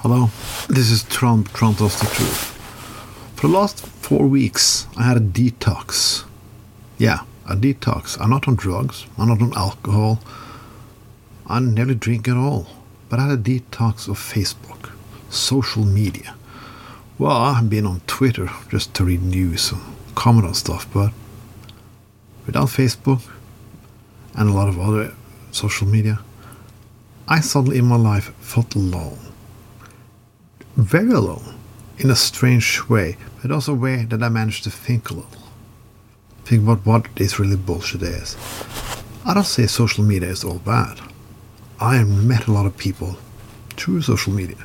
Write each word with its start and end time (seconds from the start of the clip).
Hello, 0.00 0.28
this 0.68 0.90
is 0.90 1.04
Trump, 1.04 1.50
Trump 1.54 1.78
tells 1.78 1.98
the 1.98 2.06
truth. 2.06 2.52
For 3.34 3.48
the 3.48 3.54
last 3.54 3.80
four 3.80 4.26
weeks, 4.26 4.86
I 4.94 5.04
had 5.04 5.16
a 5.16 5.20
detox. 5.20 6.24
Yeah, 6.98 7.20
a 7.48 7.56
detox. 7.56 8.20
I'm 8.20 8.28
not 8.28 8.46
on 8.46 8.56
drugs, 8.56 9.06
I'm 9.16 9.28
not 9.28 9.40
on 9.40 9.56
alcohol, 9.56 10.20
I 11.46 11.60
never 11.60 11.94
drink 11.94 12.28
at 12.28 12.36
all. 12.36 12.66
But 13.08 13.20
I 13.20 13.28
had 13.28 13.38
a 13.38 13.42
detox 13.42 14.06
of 14.06 14.18
Facebook, 14.18 14.92
social 15.30 15.84
media. 15.84 16.34
Well, 17.18 17.32
I've 17.32 17.70
been 17.70 17.86
on 17.86 18.00
Twitter 18.06 18.50
just 18.68 18.92
to 18.94 19.04
read 19.04 19.22
news 19.22 19.72
and 19.72 19.80
comment 20.14 20.46
on 20.46 20.54
stuff, 20.54 20.86
but 20.92 21.10
without 22.44 22.68
Facebook 22.68 23.22
and 24.34 24.50
a 24.50 24.52
lot 24.52 24.68
of 24.68 24.78
other 24.78 25.14
social 25.52 25.86
media, 25.86 26.20
I 27.26 27.40
suddenly 27.40 27.78
in 27.78 27.86
my 27.86 27.96
life 27.96 28.34
felt 28.40 28.74
alone. 28.74 29.18
Very 30.76 31.10
alone, 31.10 31.54
in 31.96 32.10
a 32.10 32.14
strange 32.14 32.86
way, 32.86 33.16
but 33.40 33.50
also 33.50 33.72
a 33.72 33.76
way 33.76 34.04
that 34.04 34.22
I 34.22 34.28
managed 34.28 34.64
to 34.64 34.70
think 34.70 35.08
a 35.08 35.14
little. 35.14 35.42
Think 36.44 36.64
about 36.64 36.84
what 36.84 37.06
this 37.16 37.38
really 37.38 37.56
bullshit 37.56 38.02
is. 38.02 38.36
I 39.24 39.32
don't 39.32 39.44
say 39.44 39.66
social 39.66 40.04
media 40.04 40.28
is 40.28 40.44
all 40.44 40.58
bad. 40.58 41.00
I 41.80 41.96
have 41.96 42.08
met 42.08 42.46
a 42.46 42.52
lot 42.52 42.66
of 42.66 42.76
people 42.76 43.16
through 43.70 44.02
social 44.02 44.34
media. 44.34 44.58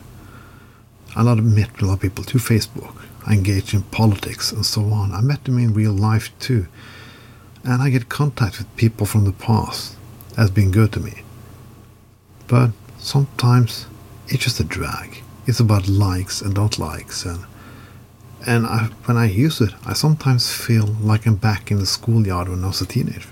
I 1.15 1.21
of 1.25 1.43
met 1.45 1.81
a 1.81 1.85
lot 1.85 1.93
of 1.93 2.01
people 2.01 2.25
through 2.25 2.41
Facebook. 2.41 3.01
I 3.25 3.33
engage 3.33 3.73
in 3.73 3.83
politics 3.83 4.51
and 4.51 4.65
so 4.65 4.83
on. 4.91 5.13
I 5.13 5.21
met 5.21 5.45
them 5.45 5.57
in 5.59 5.73
real 5.73 5.93
life 5.93 6.37
too. 6.39 6.67
And 7.63 7.81
I 7.81 7.89
get 7.89 8.09
contact 8.09 8.57
with 8.57 8.75
people 8.75 9.05
from 9.05 9.23
the 9.23 9.31
past. 9.31 9.95
That's 10.35 10.49
been 10.49 10.71
good 10.71 10.91
to 10.93 10.99
me. 10.99 11.23
But 12.47 12.71
sometimes 12.97 13.85
it's 14.27 14.43
just 14.43 14.59
a 14.59 14.65
drag. 14.65 15.23
It's 15.47 15.59
about 15.59 15.87
likes 15.87 16.41
and 16.41 16.53
not 16.53 16.77
likes 16.77 17.25
and 17.25 17.45
and 18.45 18.65
I, 18.65 18.89
when 19.05 19.17
I 19.17 19.25
use 19.25 19.61
it, 19.61 19.71
I 19.85 19.93
sometimes 19.93 20.51
feel 20.51 20.85
like 20.85 21.27
I'm 21.27 21.35
back 21.35 21.69
in 21.69 21.77
the 21.77 21.85
schoolyard 21.85 22.49
when 22.49 22.63
I 22.63 22.67
was 22.67 22.81
a 22.81 22.87
teenager. 22.87 23.29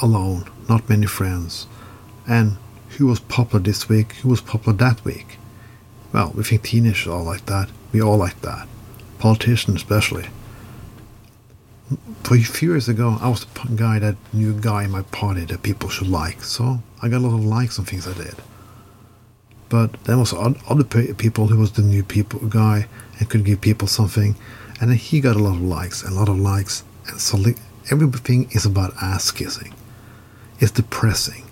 Alone, 0.00 0.50
not 0.68 0.88
many 0.88 1.06
friends, 1.06 1.66
and 2.26 2.56
who 2.96 3.06
was 3.06 3.20
popular 3.20 3.62
this 3.62 3.88
week, 3.88 4.12
who 4.14 4.30
was 4.30 4.40
popular 4.40 4.76
that 4.78 5.04
week. 5.04 5.36
Well, 6.12 6.32
we 6.34 6.42
think 6.42 6.62
teenagers 6.62 7.06
are 7.06 7.22
like 7.22 7.46
that. 7.46 7.68
We 7.92 8.00
all 8.00 8.16
like 8.16 8.40
that. 8.40 8.66
Politicians 9.18 9.76
especially. 9.76 10.26
For 12.22 12.36
a 12.36 12.42
few 12.42 12.70
years 12.70 12.88
ago, 12.88 13.18
I 13.20 13.28
was 13.28 13.44
the 13.44 13.76
guy 13.76 13.98
that 13.98 14.16
knew 14.32 14.56
a 14.56 14.60
guy 14.60 14.84
in 14.84 14.90
my 14.90 15.02
party 15.02 15.44
that 15.44 15.62
people 15.62 15.90
should 15.90 16.08
like, 16.08 16.42
so 16.42 16.82
I 17.02 17.08
got 17.08 17.18
a 17.18 17.26
lot 17.26 17.34
of 17.34 17.44
likes 17.44 17.78
on 17.78 17.84
things 17.84 18.08
I 18.08 18.14
did. 18.14 18.36
But 19.70 20.04
there 20.04 20.18
was 20.18 20.34
other 20.34 20.84
people 20.84 21.46
who 21.46 21.58
was 21.58 21.72
the 21.72 21.82
new 21.82 22.02
people 22.02 22.40
guy 22.48 22.88
and 23.18 23.30
could 23.30 23.44
give 23.44 23.62
people 23.62 23.88
something, 23.88 24.36
and 24.80 24.90
then 24.90 24.98
he 24.98 25.20
got 25.20 25.36
a 25.36 25.38
lot 25.38 25.54
of 25.54 25.62
likes 25.62 26.02
and 26.02 26.12
a 26.12 26.18
lot 26.18 26.28
of 26.28 26.38
likes, 26.38 26.84
and 27.06 27.18
suddenly 27.18 27.54
everything 27.90 28.50
is 28.50 28.66
about 28.66 28.92
ass 29.00 29.30
kissing. 29.30 29.72
It's 30.58 30.72
depressing. 30.72 31.44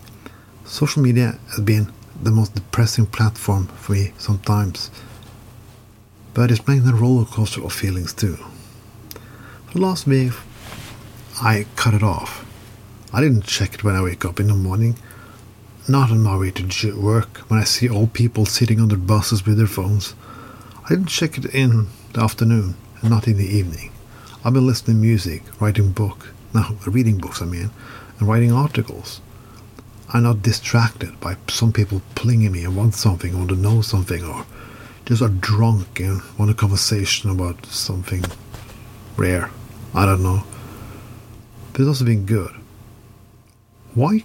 Social 0.65 1.01
media 1.01 1.39
has 1.51 1.61
been 1.61 1.93
the 2.23 2.31
most 2.31 2.55
depressing 2.55 3.07
platform 3.07 3.69
for 3.69 3.93
me 3.93 4.13
sometimes, 4.19 4.91
but 6.35 6.51
it's 6.51 6.61
been 6.61 6.87
a 6.87 6.93
roller 6.93 7.25
coaster 7.25 7.65
of 7.65 7.73
feelings 7.73 8.13
too. 8.13 8.37
For 9.71 9.79
last 9.79 10.07
week, 10.07 10.33
I 11.41 11.67
cut 11.77 11.95
it 11.95 12.03
off. 12.03 12.45
I 13.13 13.21
didn't 13.21 13.45
check 13.45 13.75
it 13.75 13.85
when 13.85 13.95
I 13.95 14.03
wake 14.03 14.25
up 14.25 14.41
in 14.41 14.49
the 14.49 14.55
morning, 14.55 14.99
not 15.89 16.11
on 16.11 16.23
my 16.23 16.37
way 16.37 16.51
to 16.51 17.01
work 17.01 17.39
when 17.49 17.59
I 17.59 17.65
see 17.65 17.89
old 17.89 18.13
people 18.13 18.47
sitting 18.47 18.81
on 18.81 18.89
their 18.89 18.99
buses 18.99 19.47
with 19.47 19.59
their 19.59 19.67
phones. 19.67 20.15
I 20.85 20.91
didn't 20.91 21.07
check 21.07 21.39
it 21.39 21.47
in 21.47 21.89
the 22.13 22.21
afternoon 22.21 22.77
and 23.01 23.11
not 23.11 23.27
in 23.27 23.37
the 23.37 23.47
evening. 23.47 23.93
I've 24.45 24.53
been 24.53 24.67
listening 24.67 24.99
to 24.99 25.03
music, 25.03 25.43
writing 25.61 25.93
book, 25.93 26.33
now 26.55 26.77
reading 26.87 27.19
books 27.19 27.43
I 27.43 27.47
mean, 27.47 27.71
and 28.19 28.29
writing 28.29 28.53
articles. 28.53 29.21
I'm 30.13 30.23
not 30.23 30.43
distracted 30.43 31.19
by 31.21 31.37
some 31.49 31.73
people 31.73 32.03
pulling 32.15 32.51
me 32.51 32.65
and 32.65 32.77
want 32.77 32.95
something, 32.95 33.37
want 33.37 33.51
to 33.51 33.57
know 33.57 33.83
something, 33.83 34.25
or 34.25 34.47
just 35.05 35.23
are 35.23 35.29
drunk 35.29 36.01
and 36.01 36.23
want 36.39 36.51
a 36.51 36.55
conversation 36.55 37.31
about 37.31 37.67
something 37.67 38.25
rare. 39.17 39.51
I 39.95 40.07
don't 40.07 40.23
know. 40.23 40.45
But 41.73 41.81
it's 41.81 41.89
also 41.89 42.05
been 42.05 42.27
good. 42.27 42.55
Why 43.95 44.25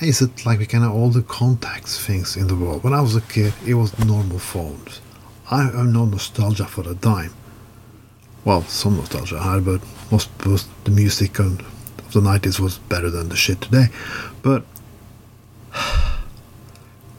is 0.00 0.22
it 0.22 0.46
like 0.46 0.58
we 0.58 0.66
can 0.66 0.82
have 0.82 0.92
all 0.92 1.10
the 1.10 1.22
contacts 1.22 2.04
things 2.04 2.36
in 2.36 2.46
the 2.46 2.56
world? 2.56 2.82
When 2.82 2.94
I 2.94 3.00
was 3.00 3.16
a 3.16 3.20
kid, 3.20 3.52
it 3.66 3.74
was 3.74 3.98
normal 3.98 4.38
phones. 4.38 5.00
I 5.50 5.64
have 5.64 5.74
no 5.74 6.06
nostalgia 6.06 6.64
for 6.64 6.82
the 6.82 6.94
time. 6.94 7.34
Well, 8.44 8.62
some 8.62 8.96
nostalgia 8.96 9.38
I 9.38 9.54
had, 9.54 9.64
but 9.64 9.82
most, 10.10 10.30
most 10.46 10.68
the 10.84 10.90
music 10.90 11.38
of 11.38 11.58
the 12.12 12.20
90s 12.20 12.58
was 12.58 12.78
better 12.78 13.10
than 13.10 13.28
the 13.28 13.36
shit 13.36 13.60
today. 13.60 13.86
But 14.42 14.64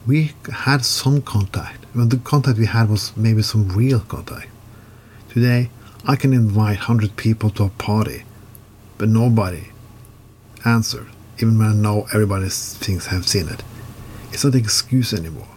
we 0.06 0.32
had 0.52 0.84
some 0.84 1.22
contact. 1.22 1.84
Well, 1.94 2.06
the 2.06 2.16
contact 2.16 2.58
we 2.58 2.66
had 2.66 2.90
was 2.90 3.16
maybe 3.16 3.42
some 3.42 3.68
real 3.68 4.00
contact. 4.00 4.48
Today, 5.28 5.70
I 6.04 6.16
can 6.16 6.32
invite 6.32 6.78
100 6.78 7.16
people 7.16 7.50
to 7.50 7.64
a 7.64 7.68
party, 7.68 8.24
but 8.98 9.08
nobody 9.08 9.68
answered, 10.64 11.06
even 11.38 11.58
when 11.58 11.68
I 11.68 11.74
know 11.74 12.06
everybody 12.12 12.48
thinks 12.48 13.06
have 13.06 13.26
seen 13.26 13.48
it. 13.48 13.62
It's 14.32 14.44
not 14.44 14.54
an 14.54 14.60
excuse 14.60 15.12
anymore 15.12 15.48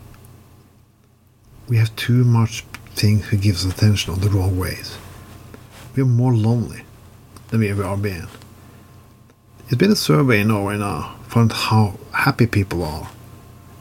we 1.68 1.78
have 1.78 1.96
too 1.96 2.24
much 2.24 2.62
things 2.96 3.26
who 3.26 3.38
gives 3.38 3.66
attention 3.66 4.14
on 4.14 4.20
the 4.20 4.30
wrong 4.30 4.58
ways. 4.58 4.98
We 5.96 6.04
are 6.04 6.08
more 6.08 6.34
lonely 6.34 6.84
than 7.48 7.62
we 7.62 7.70
ever 7.70 7.84
are 7.84 7.98
been. 7.98 8.28
It's 9.66 9.76
been 9.76 9.92
a 9.92 9.96
survey 9.96 10.42
in 10.42 10.50
Norway 10.50 10.78
now 10.78 11.16
found 11.28 11.52
how 11.52 11.98
happy 12.14 12.46
people 12.46 12.84
are. 12.84 13.10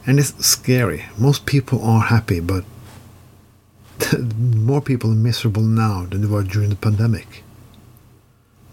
And 0.07 0.19
it's 0.19 0.45
scary. 0.45 1.05
Most 1.17 1.45
people 1.45 1.83
are 1.83 2.01
happy, 2.01 2.39
but 2.39 2.63
more 4.37 4.81
people 4.81 5.11
are 5.11 5.15
miserable 5.15 5.61
now 5.61 6.05
than 6.05 6.21
they 6.21 6.27
were 6.27 6.43
during 6.43 6.69
the 6.69 6.75
pandemic. 6.75 7.43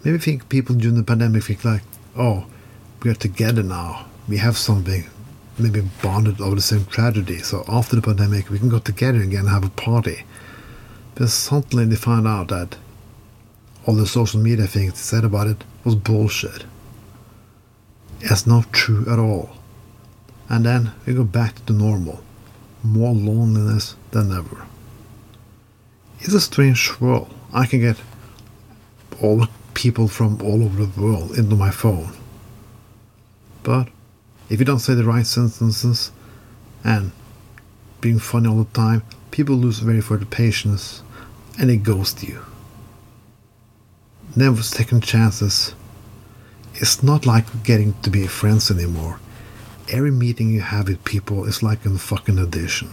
Maybe 0.03 0.17
think 0.17 0.49
people 0.49 0.75
during 0.75 0.97
the 0.97 1.03
pandemic 1.03 1.43
think 1.43 1.63
like, 1.63 1.83
oh, 2.17 2.45
we 3.03 3.11
are 3.11 3.15
together 3.15 3.63
now. 3.63 4.05
We 4.27 4.37
have 4.37 4.57
something 4.57 5.09
maybe 5.57 5.81
bonded 6.01 6.39
over 6.39 6.55
the 6.55 6.61
same 6.61 6.85
tragedy. 6.85 7.39
So 7.39 7.63
after 7.67 7.95
the 7.95 8.01
pandemic, 8.01 8.49
we 8.49 8.59
can 8.59 8.69
go 8.69 8.79
together 8.79 9.21
again 9.21 9.41
and 9.41 9.49
have 9.49 9.65
a 9.65 9.69
party. 9.69 10.23
But 11.15 11.29
suddenly 11.29 11.85
they 11.85 11.95
find 11.95 12.27
out 12.27 12.47
that 12.47 12.77
all 13.85 13.95
the 13.95 14.07
social 14.07 14.39
media 14.39 14.67
things 14.67 14.93
they 14.93 14.97
said 14.97 15.25
about 15.25 15.47
it 15.47 15.63
was 15.83 15.95
bullshit. 15.95 16.65
It's 18.21 18.47
not 18.47 18.71
true 18.71 19.05
at 19.11 19.19
all. 19.19 19.49
And 20.49 20.65
then 20.65 20.91
we 21.05 21.13
go 21.13 21.25
back 21.25 21.55
to 21.55 21.65
the 21.65 21.73
normal. 21.73 22.23
More 22.83 23.13
loneliness 23.13 23.95
than 24.11 24.31
ever. 24.31 24.65
It's 26.19 26.33
a 26.33 26.41
strange 26.41 26.99
world. 26.99 27.33
I 27.53 27.65
can 27.65 27.81
get 27.81 27.97
all 29.21 29.37
the 29.37 29.49
people 29.73 30.07
from 30.07 30.41
all 30.41 30.63
over 30.63 30.85
the 30.85 31.01
world 31.01 31.37
into 31.37 31.55
my 31.55 31.69
phone. 31.69 32.13
But 33.63 33.87
if 34.49 34.59
you 34.59 34.65
don't 34.65 34.79
say 34.79 34.93
the 34.93 35.05
right 35.05 35.25
sentences 35.25 36.11
and 36.83 37.11
being 38.01 38.19
funny 38.19 38.49
all 38.49 38.63
the 38.63 38.73
time, 38.73 39.03
people 39.31 39.55
lose 39.55 39.79
very 39.79 40.01
the 40.01 40.25
patience 40.25 41.01
and 41.57 41.69
they 41.69 41.77
ghost 41.77 42.21
you. 42.23 42.43
Never 44.35 44.61
second 44.61 45.01
chances. 45.03 45.73
It's 46.75 47.01
not 47.03 47.25
like 47.25 47.63
getting 47.63 47.93
to 48.01 48.09
be 48.09 48.27
friends 48.27 48.69
anymore. 48.69 49.19
Every 49.91 50.11
meeting 50.11 50.49
you 50.49 50.61
have 50.61 50.87
with 50.87 51.03
people 51.03 51.45
is 51.45 51.61
like 51.61 51.85
a 51.85 51.97
fucking 51.97 52.39
audition. 52.39 52.89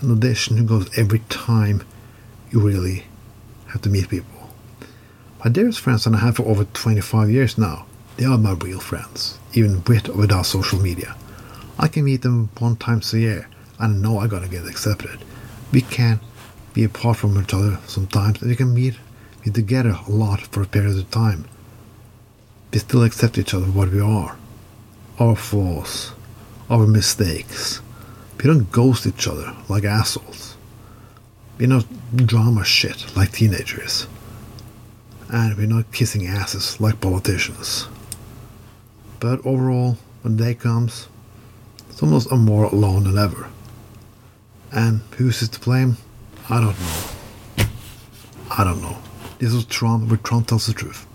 An 0.00 0.12
audition 0.12 0.64
goes 0.66 0.96
every 0.96 1.20
time 1.28 1.82
you 2.50 2.60
really 2.60 3.04
have 3.68 3.82
to 3.82 3.88
meet 3.88 4.08
people. 4.08 4.50
My 5.44 5.50
dearest 5.50 5.80
friends 5.80 6.04
that 6.04 6.14
I 6.14 6.18
have 6.18 6.36
for 6.36 6.46
over 6.46 6.64
25 6.64 7.30
years 7.30 7.58
now, 7.58 7.86
they 8.16 8.24
are 8.24 8.38
my 8.38 8.52
real 8.52 8.80
friends, 8.80 9.38
even 9.54 9.82
with 9.86 10.08
or 10.08 10.14
without 10.14 10.46
social 10.46 10.80
media. 10.80 11.16
I 11.78 11.88
can 11.88 12.04
meet 12.04 12.22
them 12.22 12.50
one 12.58 12.76
times 12.76 13.12
a 13.12 13.18
year 13.18 13.48
and 13.78 14.00
know 14.00 14.20
I'm 14.20 14.28
gonna 14.28 14.48
get 14.48 14.66
accepted. 14.66 15.18
We 15.72 15.80
can 15.80 16.20
be 16.72 16.84
apart 16.84 17.16
from 17.16 17.40
each 17.40 17.52
other 17.52 17.78
sometimes 17.86 18.40
and 18.40 18.50
we 18.50 18.56
can 18.56 18.72
meet 18.72 18.94
be 19.44 19.50
together 19.50 19.98
a 20.06 20.10
lot 20.10 20.40
for 20.40 20.62
a 20.62 20.66
period 20.66 20.96
of 20.96 21.10
time. 21.10 21.44
We 22.72 22.78
still 22.78 23.04
accept 23.04 23.36
each 23.36 23.52
other 23.52 23.66
for 23.66 23.72
what 23.72 23.90
we 23.92 24.00
are. 24.00 24.36
Our 25.18 25.36
flaws, 25.36 26.12
our 26.70 26.86
mistakes. 26.86 27.80
We 28.38 28.44
don't 28.44 28.70
ghost 28.72 29.06
each 29.06 29.28
other 29.28 29.54
like 29.68 29.84
assholes. 29.84 30.56
We 31.58 31.66
don't 31.66 32.26
drama 32.26 32.64
shit 32.64 33.14
like 33.16 33.32
teenagers. 33.32 34.06
And 35.28 35.56
we're 35.56 35.66
not 35.66 35.92
kissing 35.92 36.26
asses 36.26 36.80
like 36.80 37.00
politicians. 37.00 37.88
But 39.24 39.46
overall, 39.46 39.96
when 40.20 40.36
day 40.36 40.54
comes, 40.54 41.08
some 41.88 42.10
of 42.10 42.16
us 42.16 42.26
are 42.26 42.36
more 42.36 42.64
alone 42.64 43.04
than 43.04 43.16
ever. 43.16 43.48
And 44.70 45.00
who's 45.16 45.48
to 45.48 45.60
blame? 45.60 45.96
I 46.50 46.60
don't 46.60 46.78
know. 46.78 47.64
I 48.50 48.64
don't 48.64 48.82
know. 48.82 48.98
This 49.38 49.54
was 49.54 49.64
Trump, 49.64 50.10
where 50.10 50.18
Trump 50.18 50.48
tells 50.48 50.66
the 50.66 50.74
truth. 50.74 51.06